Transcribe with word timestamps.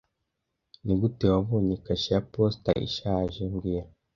Nigute 0.83 1.25
wabonye 1.33 1.75
kashe 1.85 2.09
ya 2.15 2.21
posita 2.31 2.71
ishaje 2.87 3.41
mbwira 3.53 3.89